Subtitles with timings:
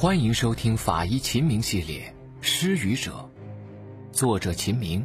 [0.00, 3.28] 欢迎收听法医秦明系列《失语者》，
[4.16, 5.04] 作者秦明，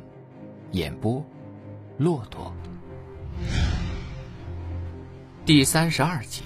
[0.70, 1.26] 演播
[1.98, 2.56] 骆驼。
[5.48, 6.44] 第三十二集。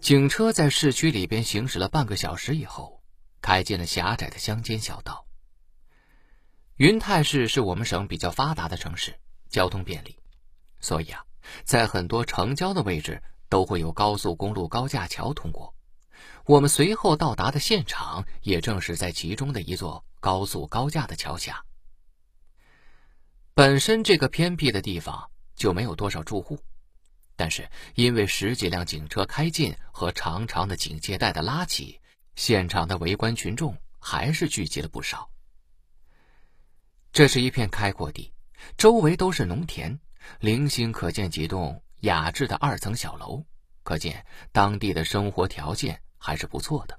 [0.00, 3.02] 警车在市区里边行驶了半个小时以后，
[3.42, 5.26] 开进了狭窄的乡间小道。
[6.76, 9.14] 云泰市是我们省比较发达的城市，
[9.50, 10.16] 交通便利，
[10.80, 11.22] 所以啊，
[11.64, 15.73] 在很多城郊的位置都会有高速公路高架桥通过。
[16.46, 21.64] 我们随后到达的现场，也正是在其中的一座高速高架的桥下。
[23.54, 26.58] 本身这个偏僻的地方就没有多少住户，
[27.34, 32.00] 但是因为十几辆警车开进和长长的警戒带的拉起，
[32.36, 35.30] 现场的围观群众还是聚集了不少。
[37.10, 38.34] 这是一片开阔地，
[38.76, 39.98] 周围都是农田，
[40.40, 43.44] 零星可见几栋雅致的二层小楼，
[43.82, 46.98] 可见当地的生活条件还是不错的。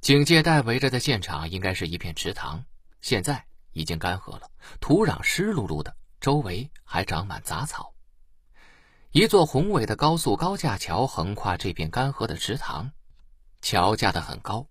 [0.00, 2.62] 警戒带围着的现场应该是一片池塘，
[3.00, 7.94] 现在已经干涸了，土壤湿漉漉的，周围还长满杂草。
[9.12, 12.90] 一座宏伟的高速高架桥横跨这片干涸的池塘，
[13.62, 14.66] 桥架得很高，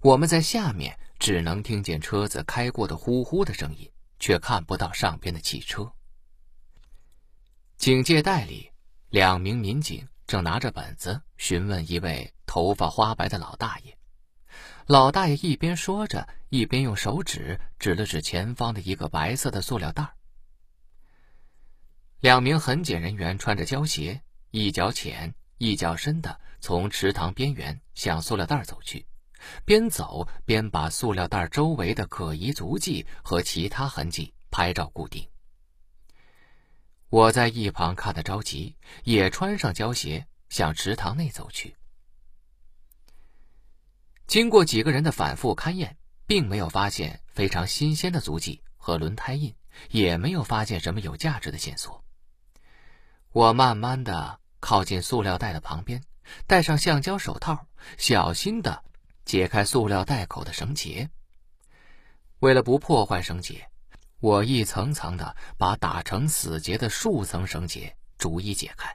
[0.00, 5.92] 我们在下面只能听见车子开过的呼呼的声音，却看不到上边的汽车。
[7.76, 8.70] 警戒带里，
[9.08, 10.08] 两名民警。
[10.30, 13.98] 正拿着本子询问一位头发花白的老大爷，
[14.86, 20.14] 老大爷一边说着，一边用手指指了指前方的一个白色的塑料袋。
[22.20, 24.22] 两名痕检人员穿着胶鞋，
[24.52, 29.04] 一脚浅一脚深的从池塘边缘向塑料袋走去，
[29.64, 35.28] 边走边把塑料袋周围的可疑足迹和其他痕迹拍照固定。
[37.10, 41.76] 我在一旁看得着急，也穿上胶鞋向池塘内走去。
[44.28, 49.52] 经过几个人的反复勘验，并没有发现非常新鲜的足迹和轮胎印，
[49.88, 52.04] 也没有发现什么有价值的线索。
[53.32, 56.00] 我慢慢的靠近塑料袋的旁边，
[56.46, 57.66] 戴上橡胶手套，
[57.98, 58.84] 小心的
[59.24, 61.10] 解开塑料袋口的绳结。
[62.38, 63.68] 为了不破坏绳结。
[64.20, 68.94] 我一层层的把打成死结的数层绳结逐一解开。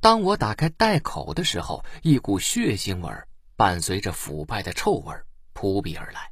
[0.00, 3.10] 当我打开袋口的时候，一股血腥味
[3.56, 5.14] 伴随着腐败的臭味
[5.52, 6.30] 扑鼻而来。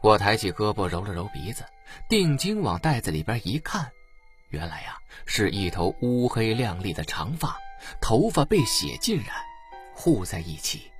[0.00, 1.64] 我抬起胳膊揉了揉鼻子，
[2.08, 3.90] 定睛往袋子里边一看，
[4.50, 7.56] 原来呀是一头乌黑亮丽的长发，
[8.00, 9.28] 头发被血浸染，
[9.94, 10.90] 糊在一起。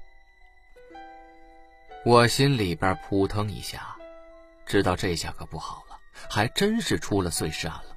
[2.05, 3.98] 我心里边扑腾一下。
[4.69, 5.99] 知道这下可不好了，
[6.29, 7.97] 还真是出了碎尸案了。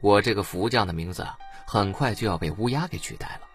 [0.00, 1.36] 我这个福将的名字啊，
[1.66, 3.48] 很快就要被乌鸦给取代了。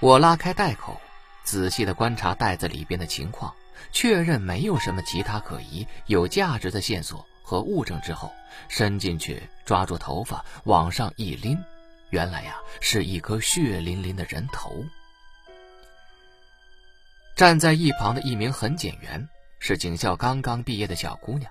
[0.00, 1.00] 我拉开袋口，
[1.44, 3.54] 仔细的观察袋子里边的情况，
[3.92, 8.32] 确认没有什么其他可疑、有价值的线索和物证之后，
[8.68, 11.56] 伸进去抓住头发往上一拎，
[12.10, 14.84] 原来呀是一颗血淋淋的人头。
[17.36, 19.28] 站在一旁的一名痕检员。
[19.58, 21.50] 是警校刚刚毕业的小姑娘，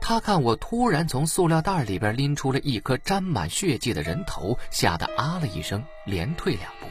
[0.00, 6.86] 她看我突然从塑料袋里边拎出了一颗沾满血迹的人头，吓得啊了一声，连退两步。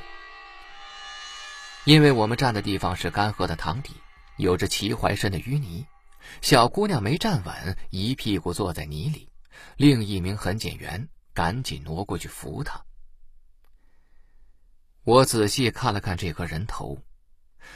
[1.86, 3.94] 因为我们站的地方是干涸的塘底，
[4.38, 5.86] 有着齐怀深的淤泥，
[6.42, 9.30] 小姑娘没站稳，一屁股坐在泥里。
[9.76, 12.86] 另一名痕检员赶紧挪过去扶她。
[15.04, 17.00] 我仔细看了看这颗人头，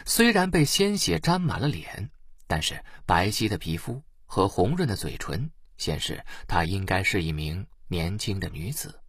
[0.06, 2.10] 虽然被鲜血沾满了脸。
[2.48, 9.02] 但是白皙的皮肤和红润的嘴唇显示，她应该是一名年轻的女子。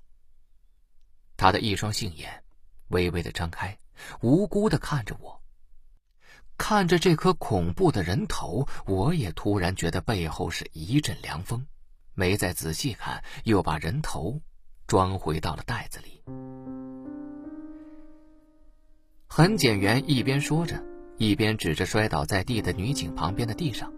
[1.36, 2.42] 她的一双杏眼
[2.88, 3.78] 微微的张开，
[4.20, 5.40] 无辜的看着我。
[6.56, 11.64] 看着这颗恐怖的人头，我也突然觉得背后是一阵凉风，
[12.14, 14.42] 没再仔细看，又把人头
[14.88, 16.24] 装回到了袋子里。
[19.28, 20.82] 痕检员一边说着。
[21.18, 23.92] 一边指着摔倒在地的女警旁边的地上，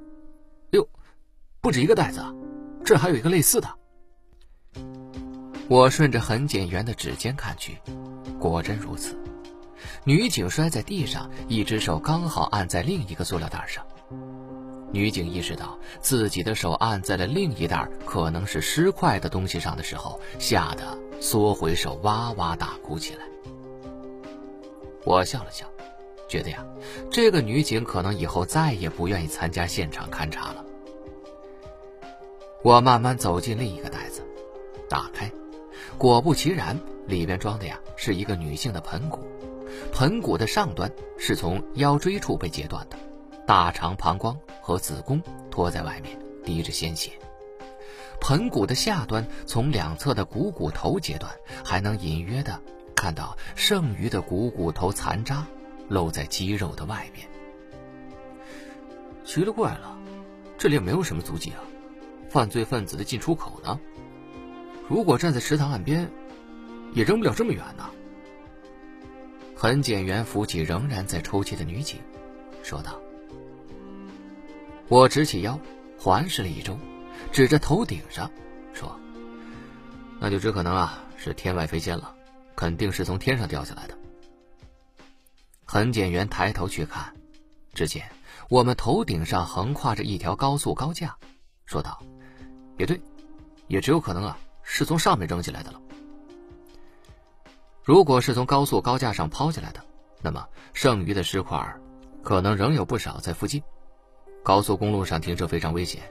[0.70, 0.88] 哟，
[1.60, 2.34] 不止一个袋子啊，
[2.82, 3.68] 这还有一个类似的。
[5.68, 7.76] 我顺着痕检员的指尖看去，
[8.38, 9.16] 果真如此。
[10.04, 13.86] 女警摔在地上，一只手刚好按在另一个塑料袋上。
[14.90, 23.24] 女警意识到自己的手按在了另一袋可能是尸块的东西上的时候，吓得缩回手，哇哇大哭起来。
[25.04, 25.69] 我笑了笑。
[26.30, 26.64] 觉得呀，
[27.10, 30.64] 这个女警可能以后再也不愿意参加现场勘查了。
[32.62, 34.22] 我慢慢走进另一个袋子，
[34.88, 35.28] 打开，
[35.98, 36.78] 果不其然，
[37.08, 39.18] 里边装的呀是一个女性的盆骨，
[39.92, 40.88] 盆骨的上端
[41.18, 42.96] 是从腰椎处被截断的，
[43.44, 47.10] 大肠、膀胱和子宫拖在外面，滴着鲜血。
[48.20, 51.32] 盆骨的下端从两侧的股骨头截断，
[51.64, 52.60] 还能隐约的
[52.94, 55.44] 看到剩余的股骨头残渣
[55.90, 57.28] 露在肌肉的外边。
[59.24, 59.98] 奇了怪了，
[60.56, 61.60] 这里也没有什么足迹啊，
[62.30, 63.78] 犯罪分子的进出口呢？
[64.88, 66.10] 如果站在池塘岸边，
[66.94, 67.90] 也扔不了这么远呢。
[69.54, 72.00] 痕检员扶起仍然在抽泣的女警，
[72.62, 72.98] 说道
[74.88, 75.58] ：“我直起腰，
[75.98, 76.78] 环视了一周，
[77.30, 78.30] 指着头顶上，
[78.72, 78.98] 说
[80.18, 82.14] ：‘那就只可能啊，是天外飞仙了，
[82.56, 83.96] 肯定是从天上掉下来的。’
[85.72, 87.14] 痕检员抬头去看，
[87.74, 88.10] 只见
[88.48, 91.16] 我们头顶上横跨着一条高速高架，
[91.64, 92.02] 说道
[92.76, 93.00] ：‘也对，
[93.68, 94.36] 也只有可能啊。’”
[94.66, 95.80] 是从上面扔下来的了。
[97.84, 99.80] 如果是从高速高架上抛下来的，
[100.20, 101.64] 那么剩余的尸块
[102.24, 103.62] 可能仍有不少在附近。
[104.42, 106.02] 高速公路上停车非常危险，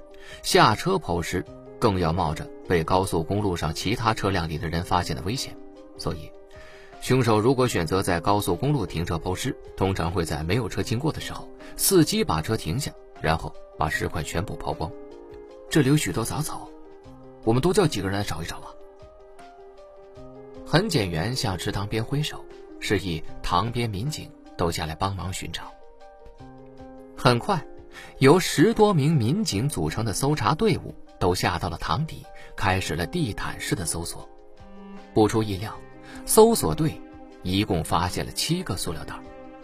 [0.41, 1.44] 下车抛尸
[1.79, 5.53] 更要冒着被高速公路上其他车辆里的人发现的危险。
[5.97, 6.31] 所以，
[7.01, 11.48] 凶手如果选择在高速公路停车抛尸，通常会在没有车经过的时候，
[11.78, 12.92] 伺机把车停下，
[13.22, 14.92] 然后把尸块全部抛光。
[15.69, 16.69] 这里有许多杂草。
[17.46, 18.68] 我们多叫几个人来找一找吧。
[20.66, 22.44] 痕检员向池塘边挥手，
[22.81, 25.72] 示意塘边民警都下来帮忙寻找。
[27.16, 27.66] 很快，
[28.18, 32.25] 由十多名民警组成的搜查队伍都下到了塘底，
[32.57, 34.30] 开始了地毯式的搜索。
[35.13, 35.74] 不出意料，
[36.25, 37.00] 搜索队
[37.44, 39.16] 一共发现了七个塑料袋，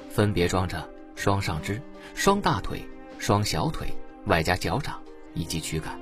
[0.10, 1.82] 分别装着双上肢、
[2.14, 2.84] 双大腿、
[3.20, 3.88] 双小腿，
[4.26, 5.02] 外加脚掌
[5.34, 6.00] 以及躯干。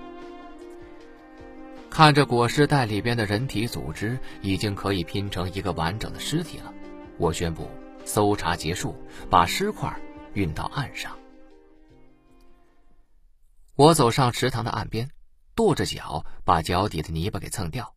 [1.90, 6.74] 看着裹尸袋里边的人体组织，已经可以拼成一个完整的尸体了。
[7.18, 7.70] 我宣布
[8.04, 8.96] 搜查结束，
[9.30, 9.96] 把尸块
[10.34, 11.16] 运到岸上。
[13.76, 15.10] 我走上池塘的岸边，
[15.54, 17.94] 跺着脚把脚底的泥巴给蹭掉。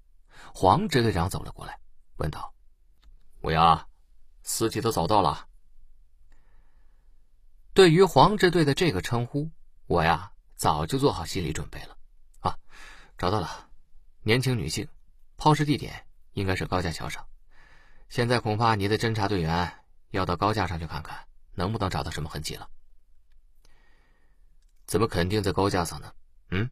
[0.53, 1.79] 黄支队长走了过来，
[2.17, 2.55] 问道
[3.43, 3.87] ：“我呀，
[4.43, 5.49] 尸体都找到了。”
[7.75, 9.51] 对于黄支队的这个称呼，
[9.87, 11.97] 我呀早就做好心理准备了。
[12.41, 12.59] 啊，
[13.19, 13.69] 找到了。
[14.23, 14.89] 年轻女性，
[15.37, 17.27] 抛尸地点应该是高架桥上。
[18.09, 22.71] 现在恐怕你的侦查队员要到高架上去看看，能不能找到什么痕迹了。
[24.87, 26.15] 怎么肯定在高架上呢？
[26.51, 26.71] 嗯。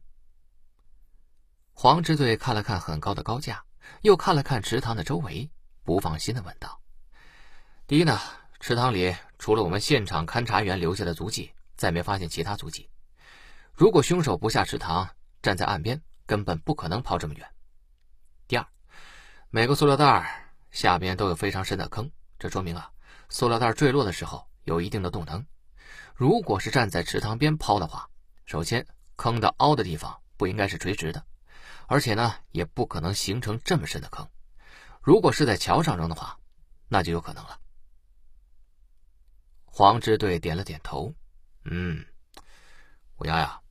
[1.73, 3.64] 黄支队看了看很高的高架，
[4.01, 5.49] 又看了看池塘的周围，
[5.83, 6.79] 不放心的问道
[7.87, 8.19] ：“第一呢，
[8.59, 12.89] 池塘里除了我们现场勘查员留下的足迹，再没发现其他足迹。
[13.73, 15.09] 如果凶手不下池塘，
[15.41, 17.47] 站在岸边。”根本不可能抛这么远。
[18.47, 18.65] 第二，
[19.51, 22.89] 每个塑料袋下边都有非常深的坑，这说明啊，
[23.29, 25.45] 塑料袋坠落的时候有一定的动能。
[26.15, 28.09] 如果是站在池塘边抛的话，
[28.47, 28.83] 首先
[29.17, 31.23] 坑的凹的地方不应该是垂直的，
[31.87, 34.27] 而且呢，也不可能形成这么深的坑。
[35.01, 36.39] 如果是在桥上扔的话，
[36.87, 37.59] 那就有可能了。
[39.65, 41.13] 黄支队点了点头，
[41.63, 42.05] 嗯，
[43.15, 43.61] 虎牙呀，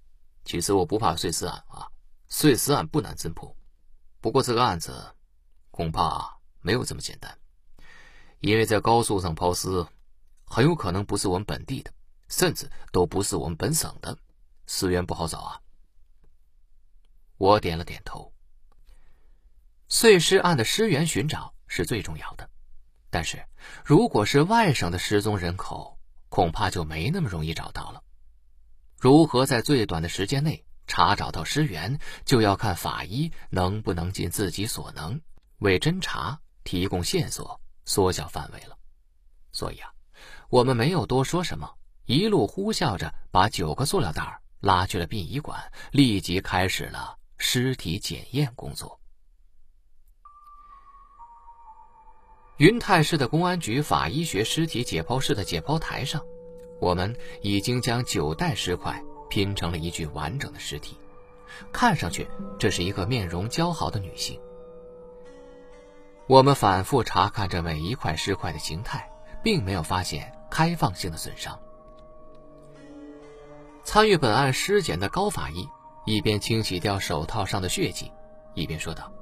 [0.44, 1.88] 其实我不怕碎尸案啊。
[2.28, 3.56] 碎尸案不难侦破，
[4.20, 5.14] 不过这个案子
[5.70, 7.38] 恐怕没有这么简单，
[8.40, 9.86] 因为在高速上抛尸，
[10.44, 11.92] 很有可能不是我们本地的，
[12.28, 14.18] 甚至都不是我们本省的，
[14.66, 15.60] 尸源不好找啊。
[17.44, 18.32] 我点了点头。
[19.86, 22.48] 碎尸案的尸源寻找是最重要的，
[23.10, 23.44] 但是
[23.84, 25.98] 如果是外省的失踪人口，
[26.30, 28.02] 恐怕就没那么容易找到了。
[28.98, 35.20] 如何在最短的时间内查找到尸源，就要看法医能不能尽自己所能
[35.58, 38.78] 为侦查提供线索，缩小范围了。
[39.52, 39.92] 所以啊，
[40.48, 48.98] 我们没有多说什么，一路呼啸着把九个塑料袋拉去了殡仪馆，立即开始了尸体检验工作。
[52.56, 56.22] 云泰市的公安局法医学尸体解剖室的解剖台上，
[56.80, 59.04] 我们已经将九袋尸块。
[59.30, 60.96] 拼成了一具完整的尸体，
[61.72, 64.40] 看上去这是一个面容姣好的女性。
[66.28, 69.10] 我们反复查看着每一块尸块的形态，
[69.42, 71.58] 并没有发现开放性的损伤。
[73.82, 75.68] 参与本案尸检的高法医
[76.04, 78.12] 一边清洗掉手套上的血迹，
[78.54, 79.12] 一边说道：“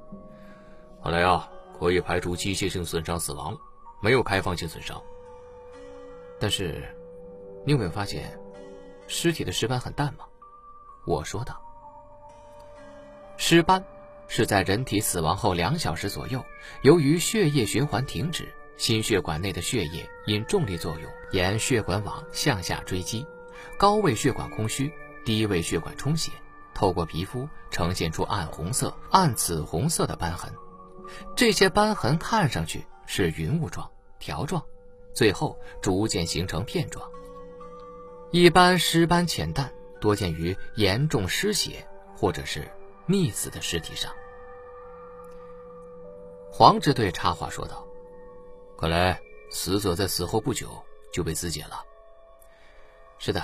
[1.03, 1.49] 看来啊，
[1.79, 3.57] 可以排除机械性损伤死亡了，
[4.01, 5.01] 没有开放性损伤。
[6.39, 6.83] 但是，
[7.65, 8.37] 你有没有发现？”
[9.07, 10.25] 尸体的尸斑很淡吗？
[11.05, 11.61] 我说道。
[13.35, 13.83] 尸斑
[14.27, 16.43] 是在人体死亡后两小时左右，
[16.83, 18.47] 由于血液循环停止，
[18.77, 23.25] 心血管内的血液因重力作用沿血管网向下坠积，
[23.77, 24.91] 高位血管空虚，
[25.25, 26.31] 低位血管充血，
[26.73, 30.53] 透过皮肤呈现出暗红色、暗紫红色的斑痕。
[31.35, 33.89] 这些斑痕看上去是云雾状、
[34.19, 34.63] 条状，
[35.13, 37.07] 最后逐渐形成片状。
[38.31, 42.67] 一般尸斑浅淡，多见于严重失血或者是
[43.07, 44.11] 溺死的尸体上。
[46.51, 47.85] 黄支队插话说道
[48.77, 49.19] ：“看来
[49.51, 50.69] 死者在死后不久
[51.11, 51.83] 就被肢解了。
[53.19, 53.43] ”“是的，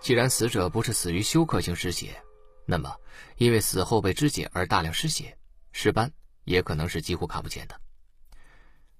[0.00, 2.20] 既然死者不是死于休克性失血，
[2.64, 2.94] 那么
[3.36, 5.36] 因为死后被肢解而大量失血，
[5.72, 6.12] 尸斑。”
[6.44, 7.80] 也可能是几乎看不见的。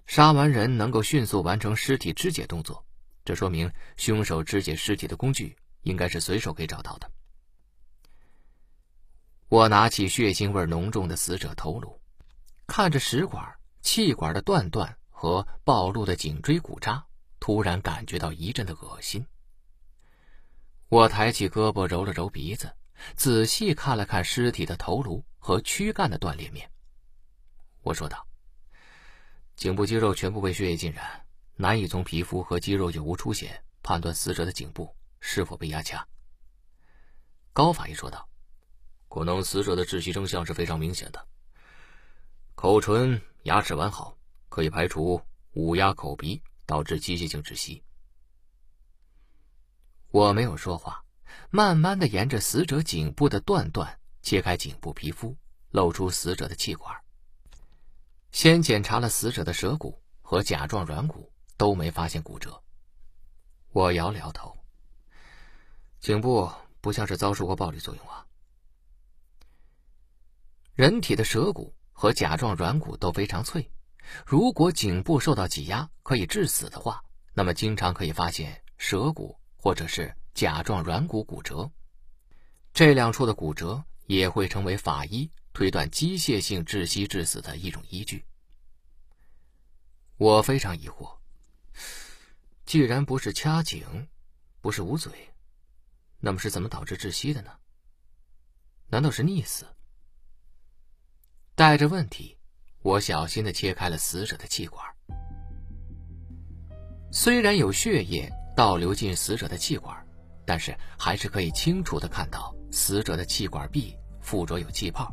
[0.06, 2.86] 杀完人能够迅速完成尸体肢解动作，
[3.24, 7.10] 这说明凶手肢解尸体的工具应该是随手可以找到的。
[9.48, 12.00] 我拿起血腥味浓重的死者头颅，
[12.68, 13.44] 看着食管、
[13.80, 17.04] 气管的断断和暴露的颈椎骨渣，
[17.40, 19.26] 突然感觉到一阵的恶心。
[20.88, 22.72] 我抬起胳膊揉了揉鼻子，
[23.16, 26.70] 仔细看了看尸体的头颅和躯干的断裂面。
[27.82, 28.26] 我说道
[29.56, 36.06] ：“颈部肌肉全部被血液浸染，难以从皮肤和肌肉有无出血判断死者的颈部是否被压掐。”
[37.52, 38.28] 高法医说道
[39.10, 41.26] ：“可能死者的窒息征象是非常明显的，
[42.54, 44.16] 口唇、牙齿完好，
[44.48, 45.20] 可以排除
[45.52, 47.82] 捂压口鼻导致机械性窒息。”
[50.12, 51.01] 我没有说话，
[51.50, 55.36] 慢慢的沿着死者颈部的断断切开颈部皮肤，
[55.70, 56.94] 露出死者的气管。
[58.30, 62.62] 先检查了死者的舌骨和甲状软骨，都没发现骨折。
[63.70, 64.56] 我摇了摇头，
[66.00, 68.26] 颈部不像是遭受过暴力作用啊。
[70.74, 73.70] 人体的舌骨和甲状软骨都非常脆，
[74.26, 77.02] 如果颈部受到挤压可以致死的话，
[77.34, 81.70] 那么经常可以发现舌骨或者是甲状软骨骨折。
[82.72, 88.24] 这两处的骨折也会成为法医推断机械性窒息致死的一种依据。
[90.16, 91.18] 我非常疑惑，
[92.64, 94.08] 既然不是掐颈，
[94.60, 95.12] 不是捂嘴，
[96.20, 97.50] 那么是怎么导致窒息的呢？
[98.88, 99.66] 难道是溺死？
[101.54, 102.38] 带着问题，
[102.82, 104.82] 我小心的切开了死者的气管。
[107.10, 110.06] 虽然有血液倒流进死者的气管，
[110.44, 115.12] 但是还是可以清楚的看到死者的气管壁附着有气泡。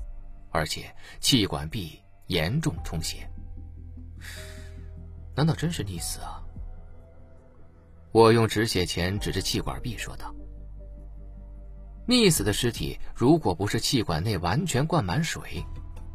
[0.51, 3.29] 而且气管壁严重充血，
[5.35, 6.41] 难道真是溺死啊？
[8.11, 10.33] 我用止血钳指着气管壁说道
[12.09, 15.63] ：“溺死的尸体如果不是气管内完全灌满水，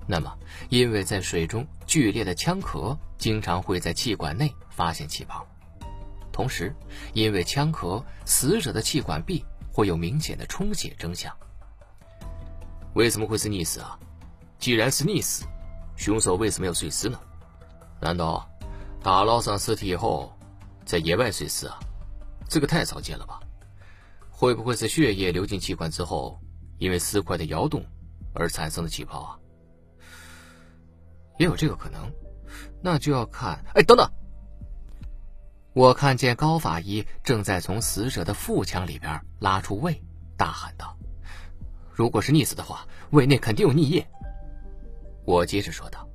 [0.08, 0.36] 那么
[0.68, 5.46] 因为在水中剧烈的呛咳，经常会在气管内发现气泡。
[6.34, 6.74] 同时，
[7.12, 11.32] 因为枪壳，死者的气管壁会有明显的充血征象。
[12.94, 13.96] 为什么会是溺死啊？”
[14.58, 15.44] 既然是溺死，
[15.96, 17.20] 凶手为什么要碎尸呢？
[18.00, 18.48] 难道
[19.00, 20.36] 打捞上尸体以后，
[20.84, 21.78] 在野外碎尸啊？
[22.48, 23.38] 这个太少见了吧？
[24.28, 26.40] 会不会是血液流进气管之后，
[26.78, 27.84] 因为尸块的摇动
[28.34, 29.38] 而产生的气泡啊？
[31.38, 32.12] 也有这个可能，
[32.82, 33.64] 那就要看……
[33.74, 34.10] 哎，等等！
[35.74, 40.00] 我看见高法医正在从死者的腹腔里边拉出胃，
[40.36, 40.96] 大喊道
[41.92, 44.06] ：“如果是溺死的话，胃内肯定有溺液。”
[45.26, 46.08] 我接着说道：“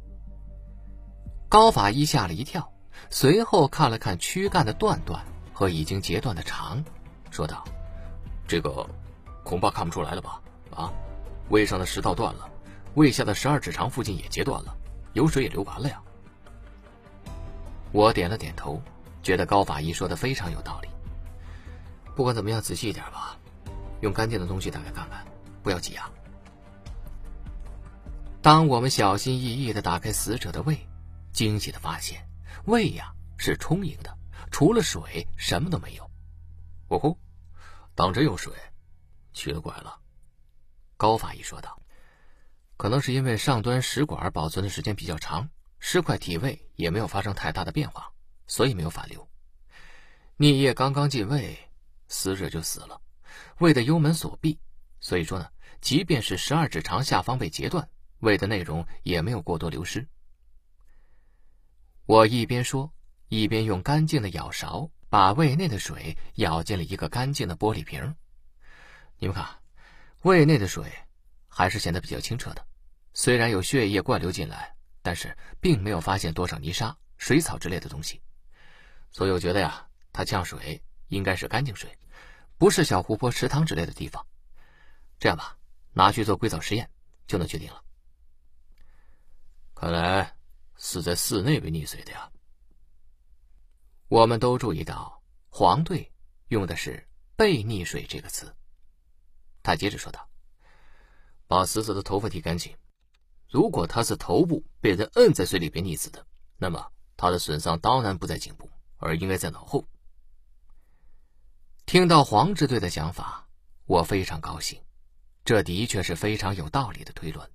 [1.50, 2.72] 高法医吓了一跳，
[3.10, 6.82] 随后看了看躯干的断断和已经截断的肠，
[7.30, 7.62] 说道
[8.48, 8.89] ：‘这个
[9.44, 10.42] 恐怕看不出来了吧？
[10.74, 10.94] 啊，
[11.50, 12.50] 胃上的食道断了，
[12.96, 14.74] 胃下的十二指肠附近也截断了，
[15.12, 16.01] 油水也流完了呀。’
[17.92, 18.82] 我点了点头，
[19.21, 20.89] 觉得高法医说的非常有道理。
[22.15, 23.38] 不管怎么样，仔细一点吧，
[24.01, 25.25] 用干净的东西打开看看，
[25.63, 26.09] 不要挤压。”
[28.41, 30.77] 当我们小心翼翼的打开死者的胃，
[31.33, 32.25] 惊喜的发现，
[32.65, 34.17] 胃呀是充盈的，
[34.49, 36.09] 除了水什么都没有。
[36.88, 37.17] 哦吼，
[37.95, 38.53] 当真有水，
[39.33, 39.99] 奇了怪了。
[40.95, 41.81] 高法医说道
[42.77, 45.49] ：“可能是因为上端食管保存的时间比较长，
[45.79, 48.11] 尸块体位也没有发生太大的变化，
[48.50, 49.25] 所以没有反流。
[50.38, 51.58] 溺液刚刚进胃，
[52.10, 53.00] 死者就死了。
[53.60, 54.60] 胃的幽门锁闭，
[55.00, 57.89] 所以说呢，即便是十二指肠下方被截断。”
[58.20, 60.06] 胃的内容也没有过多流失。
[62.06, 62.91] 我一边说，
[63.29, 68.13] 一边用干净的舀勺把胃内的水舀进了一个干净的玻璃瓶。
[69.20, 69.48] 你们看，
[70.24, 70.91] 胃内的水
[71.48, 72.68] 还是显得比较清澈的，
[73.13, 78.22] 虽然有血液灌流进来，但是并没有发现多少泥沙、水草之类的东西，
[79.12, 81.98] 所以我觉得呀，它呛水应该是干净水，
[82.58, 84.25] 不是小湖泊、池塘之类的地方。
[85.20, 85.58] 这样吧，
[85.94, 86.89] 拿去做硅藻实验，
[87.28, 87.84] 就能确定了。
[89.75, 90.36] 看来
[90.78, 92.32] 是在室内被溺水的呀。
[94.08, 96.12] 我们都注意到，黄队
[96.48, 98.56] 用的是“被溺水”这个词。
[99.62, 100.30] 他接着说道
[101.48, 102.75] ：“把死者的头发剃干净。
[103.50, 106.25] 如果他是头部被人摁在水里边溺死的，
[106.58, 109.84] 那么他的损伤当然不在颈部，而应该在脑后。”
[111.88, 113.48] 听到黄支队的想法，
[113.86, 114.79] 我非常高兴，
[115.44, 117.50] 这的确是非常有道理的推论。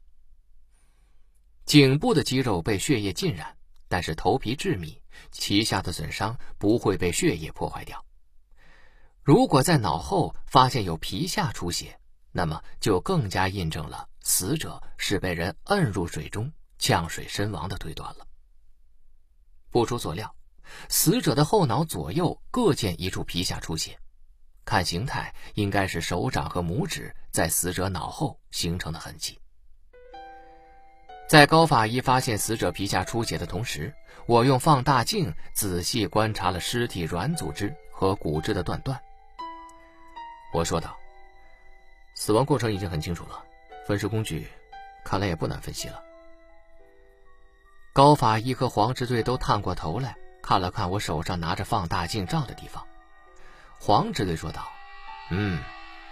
[1.65, 3.57] 颈部的肌肉被血液浸染，
[3.89, 8.05] 但是头皮致密，其下的损伤不会被血液破坏掉。
[9.23, 11.99] 如果在脑后发现有皮下出血，
[12.33, 18.27] 那么就更加印证了死者是被人摁入水中呛水身亡的推断了。
[19.71, 20.35] 不出所料，
[20.89, 23.99] 死者的后脑左右各见一处皮下出血，
[24.65, 29.39] 看形态应该是手掌和拇指在死者脑后形成的痕迹。
[31.27, 33.93] 在高法医发现死者皮下出血的同时，
[34.27, 39.01] 我用放大镜仔细观察了尸体软组织和骨质的断断。
[40.53, 40.97] 我说道
[42.15, 43.43] ：“死亡过程已经很清楚了，
[43.87, 44.47] 分尸工具
[45.03, 46.01] 看来也不难分析了。”
[47.95, 50.17] 高法医和黄支队都探过头来
[50.47, 52.87] 看了看我手上拿着放大镜照的地方。
[53.81, 54.71] 黄支队说道
[55.33, 55.65] ：“嗯，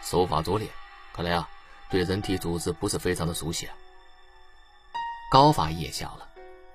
[0.02, 0.66] 手法拙劣，
[1.12, 1.46] 看来啊，
[1.90, 3.74] 对人体组织不是非常的熟悉啊。”
[5.30, 6.26] 高法医也笑了：“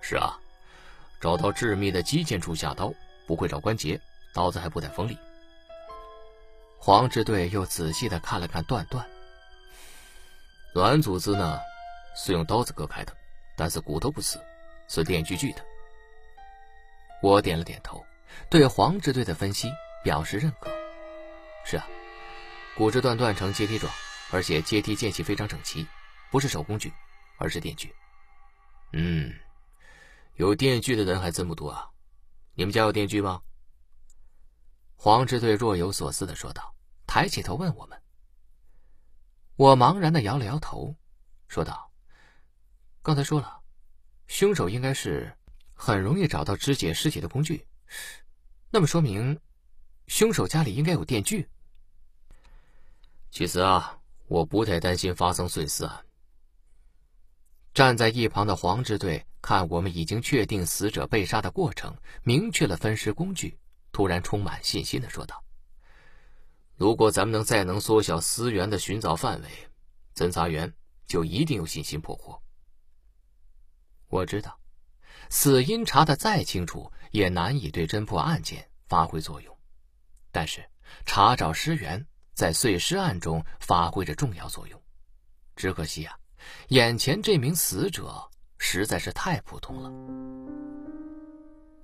[0.01, 0.37] 是啊，
[1.19, 2.93] 找到致密的肌腱处下刀，
[3.25, 3.99] 不会找关节，
[4.35, 5.17] 刀子还不太锋利。”
[6.79, 9.03] 黄支队又仔细的看了看断断，
[10.75, 11.59] 软组织呢，
[12.15, 13.11] 是用刀子割开的，
[13.57, 14.39] 但是骨头不是，
[14.87, 15.65] 是电锯锯的。
[17.21, 18.05] 我点了点头，
[18.49, 19.71] 对黄支队的分析
[20.03, 20.69] 表示认可。
[21.65, 21.87] 是啊，
[22.75, 23.91] 骨质断断成阶梯状，
[24.31, 25.85] 而且阶梯间隙非常整齐，
[26.31, 26.93] 不是手工锯，
[27.37, 27.93] 而是电锯。
[28.93, 29.33] 嗯，
[30.35, 31.89] 有电锯的人还真不多啊。
[32.53, 33.41] 你们家有电锯吗？
[34.95, 36.73] 黄支队若有所思的说道，
[37.05, 38.01] 抬起头问我们。
[39.55, 40.95] 我茫然的摇了摇头，
[41.47, 41.91] 说道
[43.03, 43.61] ：“刚才说了，
[44.27, 45.36] 凶手应该是
[45.77, 47.65] 很容易找到肢解尸体的工具，
[48.71, 49.39] 那么说明，
[50.07, 51.47] 凶手家里应该有电锯。
[53.29, 56.03] 其实啊，我不太担心发生碎尸案。”
[57.75, 63.59] 站在一旁的黄支队看我们已经确定死者被杀的过程，明确了分尸工具，
[63.91, 65.43] 突然充满信心的说道
[66.75, 69.49] ：“如果咱们能再能缩小思源的寻找范围，
[70.15, 70.73] 侦查员
[71.05, 72.41] 就一定有信心破获。”
[74.09, 74.59] 我知道，
[75.29, 79.57] 死因查得再清楚，也难以对侦破案件发挥作用，
[80.31, 80.63] 但是
[81.05, 84.81] 查找尸源在碎尸案中发挥着重要作用。
[85.55, 86.15] 只可惜啊。
[86.69, 88.23] 眼前这名死者
[88.57, 89.91] 实在是太普通了。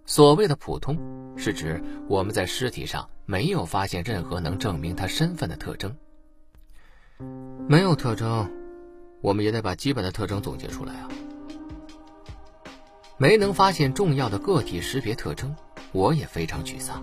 [0.05, 0.97] 所谓的普通，
[1.37, 5.93] 是指我们在尸体上没有发现任何能证明他身份的特征。
[7.67, 8.49] 没有特征，
[9.21, 11.09] 我们也得把基本的特征总结出来啊。
[13.23, 15.55] 没能发现重要的个体识别特征，
[15.93, 17.01] 我也非常沮丧。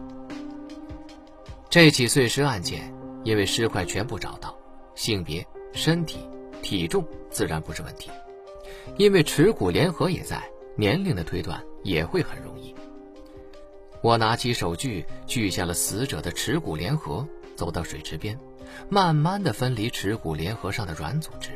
[1.70, 2.92] 这起碎尸案件，
[3.24, 4.54] 因为尸块全部找到，
[4.94, 6.18] 性别、身体。
[6.60, 8.10] 体重自然不是问题，
[8.98, 12.74] 因为耻骨联合也在，年龄的推断也会很容易。
[14.02, 18.38] 我拿起手锯，锯下了死者的耻骨联合，走到水池边，
[18.90, 21.48] 慢慢的分离耻骨联合上的软组织。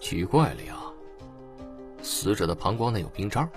[0.00, 0.76] 奇怪了呀，
[2.06, 3.50] 死者的膀胱内有冰渣。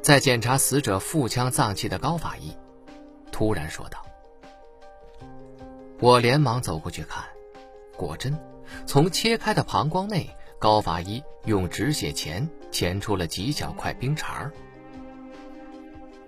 [0.00, 2.50] 在检查死者腹腔脏器的高法医
[3.30, 4.04] 突然说道。
[6.00, 7.22] 我连忙走过去看。
[7.96, 8.36] 果真，
[8.86, 14.50] 从切开的膀胱内，高法医用止血钳钳出了几小块冰碴。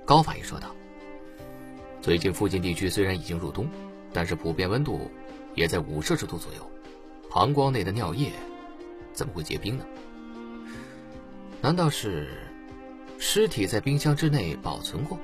[0.05, 0.69] 高法医说道
[2.03, 3.67] ：“最近附近地区虽然已经入冬，
[4.13, 5.11] 但是普遍温度
[5.55, 6.71] 也在五摄氏度左右，
[7.31, 8.31] 膀胱内的尿液
[9.15, 9.85] 怎么会结冰呢？
[11.65, 12.29] 难道是
[13.19, 15.19] 尸体在冰箱之内保存过？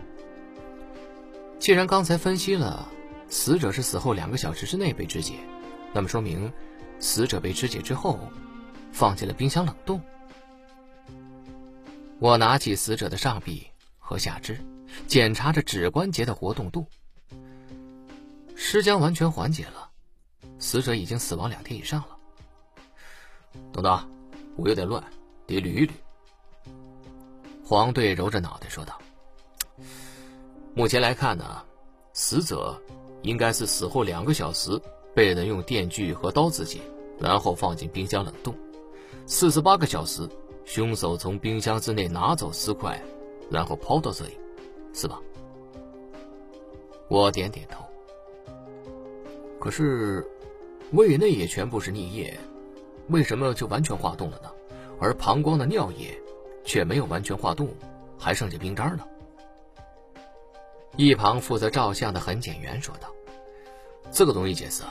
[1.58, 2.88] 既然刚才分析了，
[3.28, 5.34] 死者是死后两个小时之内被肢解。”
[5.92, 6.50] 那么说明，
[6.98, 8.18] 死者被肢解之后，
[8.90, 10.00] 放进了冰箱冷冻。
[12.18, 13.66] 我拿起死者的上臂
[13.98, 14.58] 和下肢，
[15.06, 16.86] 检查着指关节的活动度。
[18.56, 19.90] 尸僵完全缓解了，
[20.58, 22.16] 死者已经死亡两天以上了。
[23.70, 24.10] 等等，
[24.56, 25.04] 我有点乱，
[25.46, 25.90] 得捋一捋。
[27.70, 29.00] 黄队揉着脑袋说道
[30.74, 31.62] ：“目前来看呢，
[32.12, 32.76] 死者
[33.22, 34.72] 应该是死后两个小时
[35.14, 36.82] 被人用电锯和刀自尽，
[37.20, 38.52] 然后放进冰箱冷冻。
[39.24, 40.28] 四十八个小时，
[40.64, 43.00] 凶手从冰箱之内拿走尸块，
[43.48, 44.36] 然后抛到这里，
[44.92, 45.20] 是吧？”
[47.06, 47.84] 我点点头。
[49.60, 50.28] 可是，
[50.90, 52.36] 胃内也全部是溺液，
[53.10, 54.50] 为什么就完全化冻了呢？
[54.98, 56.20] 而膀胱的尿液
[56.64, 57.68] 却没有完全化冻，
[58.18, 59.04] 还剩下冰渣呢？
[60.96, 63.08] 一旁负责照相的痕检员说道
[64.10, 64.82] ：“这个容易解释。”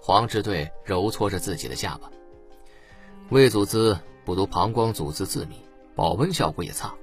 [0.00, 2.10] 黄支队揉搓着自己的下巴。
[3.30, 5.56] 胃组织不如膀胱组织致密，
[5.94, 6.94] 保温效果也差，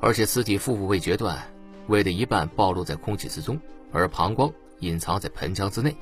[0.00, 1.38] 而且尸体腹部未决断，
[1.88, 3.60] 胃的一半暴露在空气之中，
[3.92, 4.52] 而膀胱。
[4.80, 5.94] 隐藏在盆腔之内，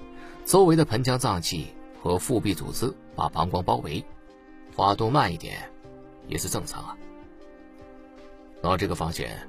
[0.44, 1.66] 周围的盆腔脏器
[2.00, 4.04] 和腹壁组织把膀胱包围，
[4.76, 5.68] 化动慢一点
[6.28, 6.96] 也是正常啊。
[8.62, 9.48] 那这个发现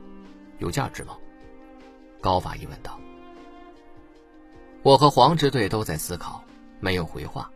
[0.60, 1.18] 有价值吗？
[2.22, 3.00] 高法医问道。
[4.82, 6.44] 我和黄支队都在思考，
[6.80, 7.52] 没有回话。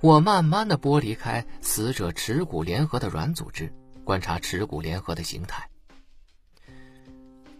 [0.00, 3.72] 我慢慢的剥离开死者耻骨联合的软组织，
[4.04, 5.68] 观察耻骨联合的形态。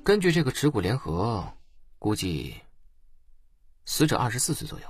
[0.02, 1.52] 根据这个耻骨联合，
[1.98, 2.56] 估计。
[3.84, 4.86] 死者二十四岁左右。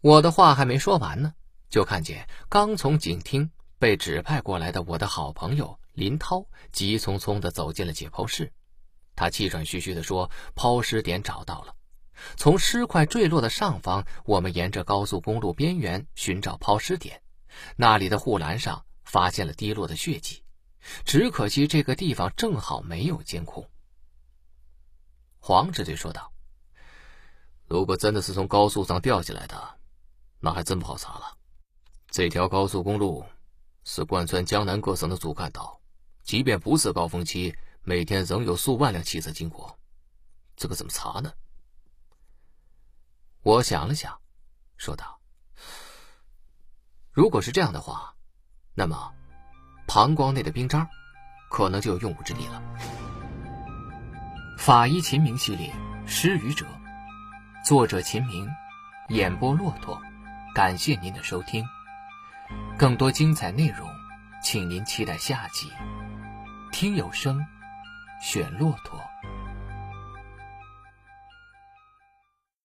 [0.00, 1.34] 我的话还没说完呢，
[1.68, 8.52] 就看见刚从警厅被指派过来的我的好朋友林涛急匆匆地走进了解剖室。
[9.14, 11.74] 他气喘吁吁地说：“抛尸点找到了，
[12.36, 17.22] 从尸块坠落的上方，我们沿着高速公路边缘寻找抛尸点，
[17.76, 20.42] 那里的护栏上发现了滴落的血迹，
[21.04, 23.70] 只可惜这个地方正好没有监控。”
[25.38, 26.32] 黄支队说道。
[27.68, 29.78] 如果真的是从高速上掉下来的，
[30.38, 31.36] 那还真不好查了。
[32.10, 33.24] 这条高速公路
[33.88, 35.80] 是贯穿江南各省的主干道，
[36.24, 39.78] 即便不是高峰期，每天仍有数万辆汽车经过。
[40.56, 41.32] 这个怎么查呢？
[43.42, 44.18] 我想了想，
[44.76, 45.20] 说道
[47.14, 48.12] ：“如果是这样的话，
[48.74, 49.14] 那么
[49.86, 50.90] 膀胱内的冰渣
[51.48, 52.60] 可能就有用武之地了。”
[54.58, 55.72] 法医秦明系列
[56.08, 56.66] 《失语者》。
[57.64, 58.48] 作者秦明，
[59.10, 60.02] 演播骆驼，
[60.56, 61.64] 感谢您的收听。
[62.78, 63.88] 更多精彩内容，
[64.42, 65.70] 请您期待下集。
[66.72, 67.44] 听有声，
[68.22, 69.00] 选骆驼。